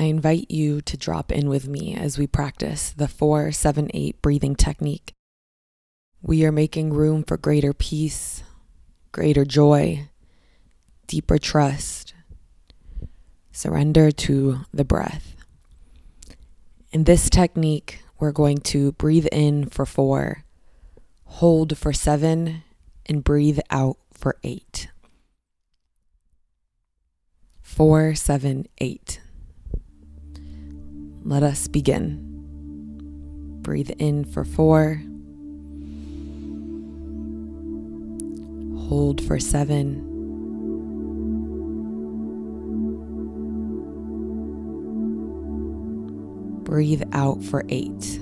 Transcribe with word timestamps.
I 0.00 0.04
invite 0.04 0.50
you 0.50 0.80
to 0.80 0.96
drop 0.96 1.30
in 1.30 1.50
with 1.50 1.68
me 1.68 1.94
as 1.94 2.16
we 2.16 2.26
practice 2.26 2.88
the 2.88 3.06
478 3.06 4.22
breathing 4.22 4.56
technique. 4.56 5.12
We 6.22 6.46
are 6.46 6.52
making 6.52 6.94
room 6.94 7.22
for 7.22 7.36
greater 7.36 7.74
peace, 7.74 8.42
greater 9.12 9.44
joy, 9.44 10.08
deeper 11.06 11.36
trust, 11.36 12.14
surrender 13.52 14.10
to 14.10 14.60
the 14.72 14.86
breath. 14.86 15.36
In 16.92 17.04
this 17.04 17.28
technique, 17.28 18.02
we're 18.18 18.32
going 18.32 18.62
to 18.72 18.92
breathe 18.92 19.26
in 19.30 19.66
for 19.66 19.84
four, 19.84 20.44
hold 21.24 21.76
for 21.76 21.92
seven, 21.92 22.62
and 23.04 23.22
breathe 23.22 23.60
out 23.68 23.98
for 24.14 24.38
eight. 24.44 24.88
Four, 27.60 28.14
seven, 28.14 28.66
eight. 28.78 29.20
Let 31.22 31.42
us 31.42 31.68
begin. 31.68 32.18
Breathe 33.62 33.90
in 33.98 34.24
for 34.24 34.44
four. 34.44 35.02
Hold 38.88 39.22
for 39.22 39.38
seven. 39.38 40.06
Breathe 46.64 47.02
out 47.12 47.42
for 47.44 47.64
eight. 47.68 48.18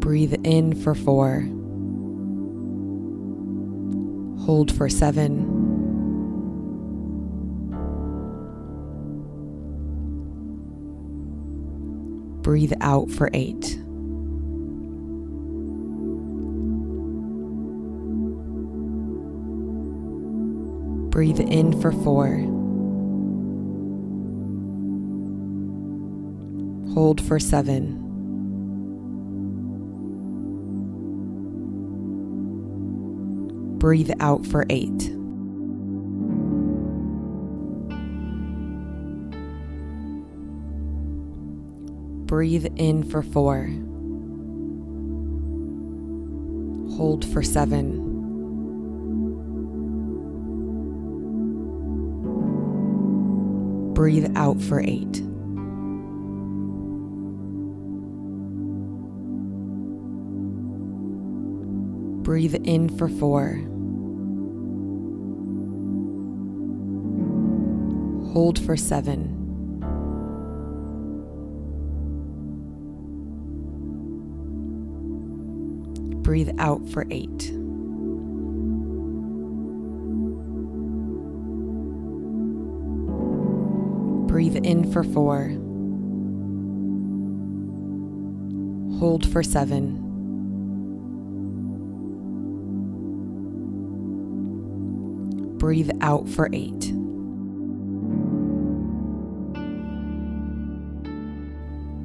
Breathe 0.00 0.34
in 0.44 0.74
for 0.80 0.94
four. 0.94 1.57
Hold 4.40 4.72
for 4.72 4.88
seven. 4.88 5.56
Breathe 12.42 12.72
out 12.80 13.10
for 13.10 13.28
eight. 13.34 13.76
Breathe 21.10 21.40
in 21.40 21.78
for 21.80 21.92
four. 21.92 22.36
Hold 26.94 27.20
for 27.20 27.38
seven. 27.38 28.07
Breathe 33.88 34.10
out 34.20 34.46
for 34.46 34.66
eight. 34.68 34.98
Breathe 42.26 42.66
in 42.76 43.02
for 43.02 43.22
four. 43.22 43.70
Hold 46.98 47.24
for 47.32 47.42
seven. 47.42 48.04
Breathe 53.94 54.30
out 54.36 54.60
for 54.60 54.82
eight. 54.82 55.22
Breathe 62.22 62.54
in 62.66 62.90
for 62.98 63.08
four. 63.08 63.77
Hold 68.32 68.58
for 68.64 68.76
seven. 68.76 69.34
Breathe 76.22 76.50
out 76.58 76.86
for 76.90 77.06
eight. 77.10 77.50
Breathe 84.28 84.56
in 84.56 84.92
for 84.92 85.02
four. 85.02 85.48
Hold 88.98 89.26
for 89.26 89.42
seven. 89.42 90.04
Breathe 95.56 95.90
out 96.02 96.28
for 96.28 96.50
eight. 96.52 96.92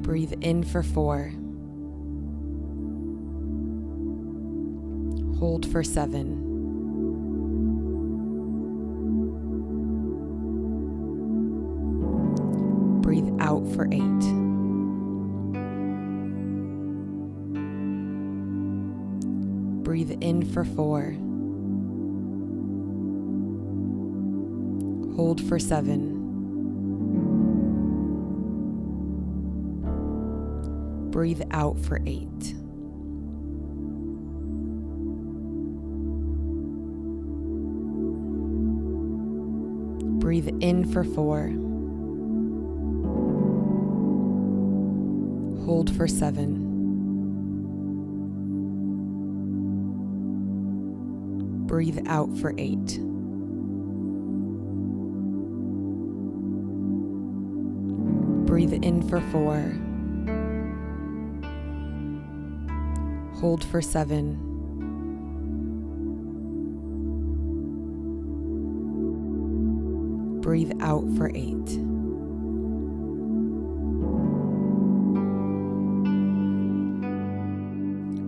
Breathe 0.04 0.34
in 0.42 0.62
for 0.62 0.82
four. 0.82 1.32
Hold 5.38 5.64
for 5.64 5.82
seven. 5.82 6.42
Breathe 13.00 13.30
out 13.40 13.66
for 13.72 13.88
eight. 13.90 14.20
Breathe 19.84 20.18
in 20.20 20.44
for 20.44 20.66
four. 20.66 21.12
Hold 25.16 25.40
for 25.40 25.58
seven. 25.58 26.13
Breathe 31.14 31.42
out 31.52 31.78
for 31.78 32.00
eight. 32.06 32.54
Breathe 40.18 40.48
in 40.60 40.92
for 40.92 41.04
four. 41.04 41.50
Hold 45.64 45.94
for 45.96 46.08
seven. 46.08 46.58
Breathe 51.68 52.00
out 52.08 52.36
for 52.38 52.52
eight. 52.58 52.98
Breathe 58.48 58.72
in 58.72 59.08
for 59.08 59.20
four. 59.30 59.93
Hold 63.36 63.64
for 63.64 63.82
seven. 63.82 64.52
Breathe 70.40 70.72
out 70.80 71.04
for 71.16 71.30
eight. 71.34 71.80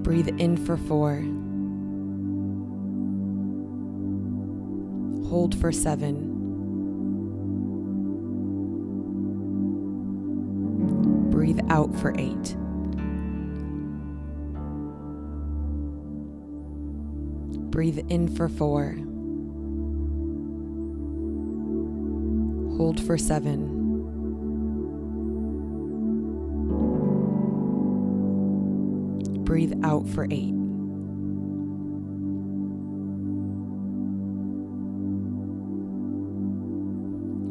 Breathe 0.02 0.28
in 0.40 0.56
for 0.56 0.76
four. 0.76 1.16
Hold 5.28 5.54
for 5.60 5.72
seven. 5.72 6.32
Breathe 11.30 11.60
out 11.68 11.94
for 11.96 12.14
eight. 12.18 12.56
Breathe 17.76 18.06
in 18.08 18.26
for 18.26 18.48
four. 18.48 18.96
Hold 22.78 22.98
for 22.98 23.18
seven. 23.18 23.68
Breathe 29.44 29.74
out 29.84 30.08
for 30.08 30.26
eight. 30.30 30.54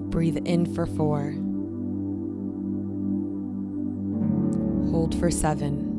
Breathe 0.09 0.37
in 0.37 0.65
for 0.73 0.87
four. 0.87 1.33
Hold 4.89 5.13
for 5.19 5.29
seven. 5.29 5.94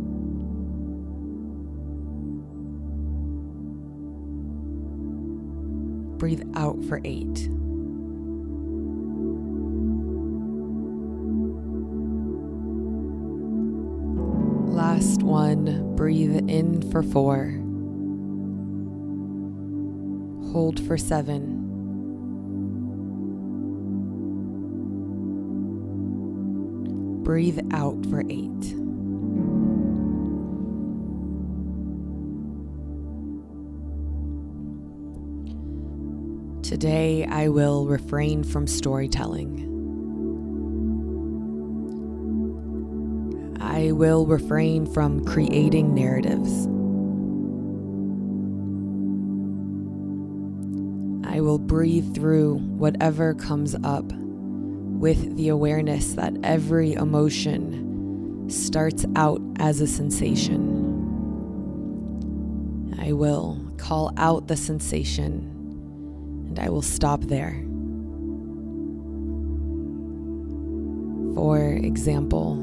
Breathe 6.18 6.42
out 6.54 6.82
for 6.84 7.00
eight. 7.04 7.48
Last 14.72 15.22
one. 15.22 15.94
Breathe 15.96 16.48
in 16.48 16.90
for 16.90 17.02
four. 17.02 17.52
Hold 20.52 20.80
for 20.86 20.96
seven. 20.96 21.62
Breathe 27.22 27.60
out 27.72 28.06
for 28.06 28.22
eight. 28.30 28.85
Today, 36.66 37.24
I 37.24 37.46
will 37.46 37.86
refrain 37.86 38.42
from 38.42 38.66
storytelling. 38.66 39.62
I 43.60 43.92
will 43.92 44.26
refrain 44.26 44.84
from 44.84 45.24
creating 45.24 45.94
narratives. 45.94 46.66
I 51.24 51.40
will 51.40 51.60
breathe 51.60 52.16
through 52.16 52.56
whatever 52.56 53.34
comes 53.34 53.76
up 53.84 54.12
with 54.12 55.36
the 55.36 55.50
awareness 55.50 56.14
that 56.14 56.34
every 56.42 56.94
emotion 56.94 58.50
starts 58.50 59.06
out 59.14 59.40
as 59.60 59.80
a 59.80 59.86
sensation. 59.86 60.82
I 62.98 63.12
will 63.12 63.72
call 63.76 64.12
out 64.16 64.48
the 64.48 64.56
sensation 64.56 65.55
and 66.56 66.64
I 66.64 66.70
will 66.70 66.82
stop 66.82 67.20
there. 67.22 67.62
For 71.34 71.58
example, 71.60 72.54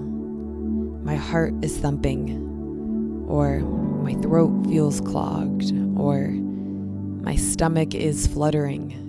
my 1.04 1.16
heart 1.16 1.54
is 1.62 1.78
thumping, 1.78 3.26
or 3.28 3.60
my 3.60 4.16
throat 4.16 4.66
feels 4.66 5.00
clogged, 5.00 5.72
or 5.96 6.30
my 6.30 7.36
stomach 7.36 7.94
is 7.94 8.26
fluttering. 8.26 9.00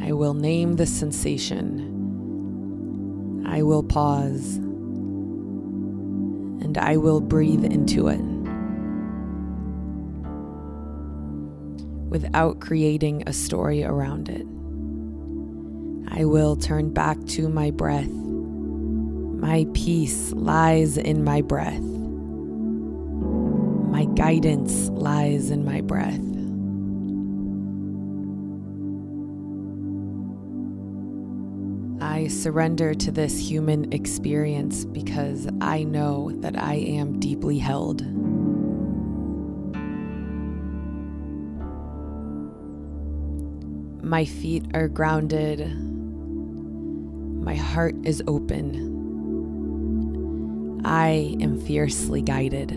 I 0.00 0.12
will 0.12 0.34
name 0.34 0.76
the 0.76 0.86
sensation. 0.86 1.90
I 3.46 3.60
will 3.62 3.82
pause, 3.82 4.56
and 6.64 6.78
I 6.78 6.96
will 6.96 7.20
breathe 7.20 7.64
into 7.64 8.08
it. 8.08 8.33
Without 12.08 12.60
creating 12.60 13.22
a 13.26 13.32
story 13.32 13.84
around 13.84 14.28
it. 14.28 14.46
I 16.16 16.24
will 16.24 16.56
turn 16.56 16.92
back 16.92 17.18
to 17.28 17.48
my 17.48 17.70
breath. 17.70 18.08
My 18.08 19.66
peace 19.74 20.32
lies 20.32 20.96
in 20.96 21.24
my 21.24 21.42
breath. 21.42 21.80
My 23.90 24.04
guidance 24.04 24.88
lies 24.90 25.50
in 25.50 25.64
my 25.64 25.80
breath. 25.80 26.20
I 32.00 32.28
surrender 32.28 32.94
to 32.94 33.10
this 33.10 33.36
human 33.38 33.92
experience 33.92 34.84
because 34.84 35.48
I 35.60 35.82
know 35.82 36.30
that 36.36 36.56
I 36.56 36.74
am 36.74 37.18
deeply 37.18 37.58
held. 37.58 38.02
My 44.04 44.26
feet 44.26 44.66
are 44.74 44.86
grounded. 44.86 45.60
My 47.42 47.54
heart 47.54 47.96
is 48.04 48.22
open. 48.26 48.92
I 50.84 51.34
am 51.40 51.58
fiercely 51.58 52.20
guided. 52.20 52.68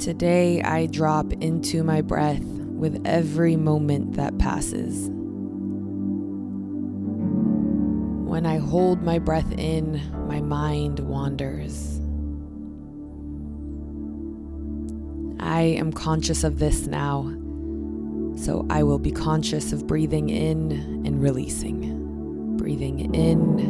Today, 0.00 0.62
I 0.62 0.86
drop 0.86 1.30
into 1.34 1.82
my 1.84 2.00
breath 2.00 2.40
with 2.40 3.02
every 3.04 3.56
moment 3.56 4.14
that 4.14 4.38
passes. 4.38 5.10
When 8.32 8.46
I 8.46 8.56
hold 8.56 9.02
my 9.02 9.18
breath 9.18 9.52
in, 9.58 10.00
my 10.26 10.40
mind 10.40 11.00
wanders. 11.00 12.00
I 15.38 15.60
am 15.60 15.92
conscious 15.92 16.42
of 16.42 16.58
this 16.58 16.86
now, 16.86 17.24
so 18.38 18.66
I 18.70 18.84
will 18.84 18.98
be 18.98 19.10
conscious 19.10 19.74
of 19.74 19.86
breathing 19.86 20.30
in 20.30 20.72
and 21.04 21.22
releasing. 21.22 22.56
Breathing 22.56 23.14
in 23.14 23.60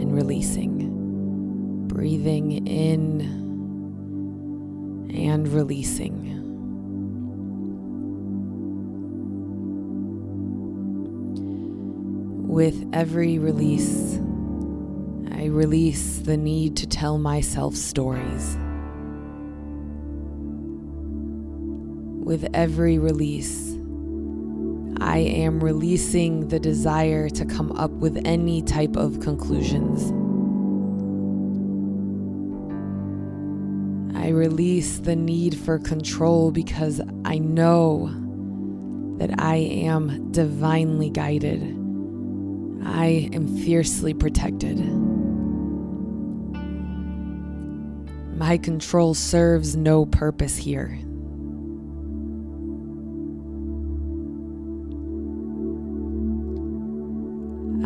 and 0.00 0.14
releasing. 0.14 1.86
Breathing 1.86 2.66
in 2.66 3.20
and 5.14 5.48
releasing. 5.48 6.45
With 12.56 12.88
every 12.94 13.38
release, 13.38 14.14
I 15.30 15.48
release 15.48 16.20
the 16.20 16.38
need 16.38 16.74
to 16.78 16.86
tell 16.86 17.18
myself 17.18 17.74
stories. 17.74 18.56
With 22.24 22.48
every 22.54 22.98
release, 22.98 23.74
I 25.02 25.18
am 25.18 25.62
releasing 25.62 26.48
the 26.48 26.58
desire 26.58 27.28
to 27.28 27.44
come 27.44 27.72
up 27.72 27.90
with 27.90 28.22
any 28.24 28.62
type 28.62 28.96
of 28.96 29.20
conclusions. 29.20 30.10
I 34.16 34.30
release 34.30 35.00
the 35.00 35.14
need 35.14 35.58
for 35.58 35.78
control 35.78 36.52
because 36.52 37.02
I 37.26 37.36
know 37.36 38.06
that 39.18 39.42
I 39.42 39.56
am 39.56 40.32
divinely 40.32 41.10
guided. 41.10 41.85
I 42.88 43.28
am 43.32 43.48
fiercely 43.48 44.14
protected. 44.14 44.78
My 48.36 48.56
control 48.58 49.12
serves 49.14 49.76
no 49.76 50.06
purpose 50.06 50.56
here. 50.56 50.98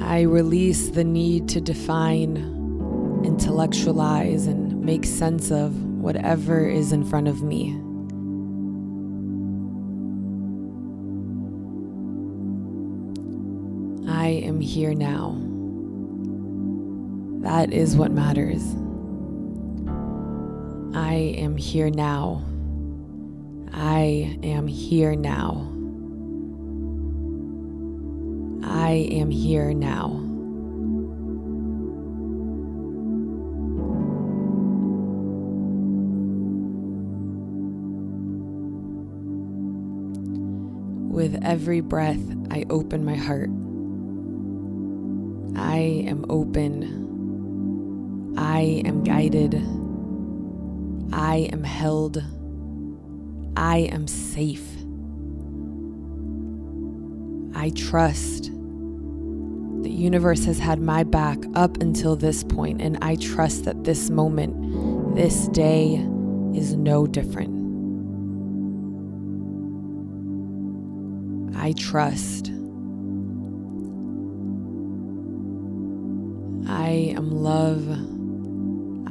I 0.02 0.22
release 0.22 0.90
the 0.90 1.04
need 1.04 1.48
to 1.50 1.60
define, 1.60 2.36
intellectualize, 3.24 4.46
and 4.46 4.84
make 4.84 5.06
sense 5.06 5.50
of 5.50 5.82
whatever 5.82 6.68
is 6.68 6.92
in 6.92 7.04
front 7.04 7.26
of 7.26 7.42
me. 7.42 7.80
Here 14.60 14.94
now. 14.94 15.36
That 17.42 17.72
is 17.72 17.96
what 17.96 18.12
matters. 18.12 18.62
I 20.94 21.14
am 21.38 21.56
here 21.56 21.90
now. 21.90 22.44
I 23.72 24.38
am 24.42 24.66
here 24.66 25.14
now. 25.14 25.66
I 28.62 29.08
am 29.10 29.30
here 29.30 29.72
now. 29.72 30.08
With 41.10 41.38
every 41.44 41.80
breath, 41.80 42.20
I 42.50 42.64
open 42.70 43.04
my 43.04 43.16
heart. 43.16 43.50
I 45.56 46.04
am 46.06 46.26
open. 46.28 48.34
I 48.36 48.82
am 48.84 49.04
guided. 49.04 49.54
I 51.12 51.48
am 51.52 51.64
held. 51.64 52.22
I 53.56 53.78
am 53.92 54.06
safe. 54.06 54.66
I 57.54 57.70
trust. 57.70 58.44
The 59.82 59.90
universe 59.90 60.44
has 60.44 60.58
had 60.58 60.80
my 60.80 61.04
back 61.04 61.38
up 61.54 61.78
until 61.78 62.16
this 62.16 62.44
point, 62.44 62.80
and 62.80 62.98
I 63.02 63.16
trust 63.16 63.64
that 63.64 63.84
this 63.84 64.10
moment, 64.10 65.16
this 65.16 65.48
day, 65.48 65.94
is 66.54 66.74
no 66.74 67.06
different. 67.06 67.58
I 71.56 71.72
trust. 71.72 72.52
Love. 77.42 77.88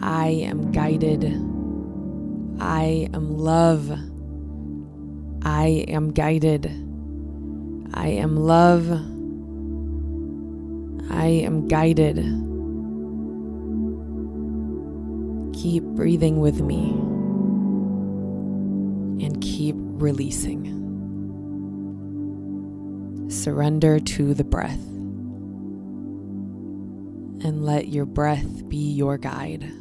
I 0.02 0.28
am 0.28 0.72
guided. 0.72 1.26
I 2.60 3.10
am 3.14 3.38
love. 3.38 3.92
I 5.44 5.86
am 5.88 6.12
guided. 6.12 6.68
I 7.94 8.08
am 8.08 8.36
love. 8.36 8.92
I 11.12 11.26
am 11.26 11.68
guided. 11.68 12.18
Keep 15.54 15.84
breathing 15.96 16.40
with 16.40 16.62
me 16.62 16.92
and 19.26 19.42
keep 19.42 19.76
releasing. 19.78 20.78
Surrender 23.30 24.00
to 24.00 24.34
the 24.34 24.44
breath 24.44 24.99
and 27.44 27.66
let 27.66 27.88
your 27.88 28.06
breath 28.06 28.68
be 28.70 28.92
your 28.94 29.18
guide. 29.18 29.72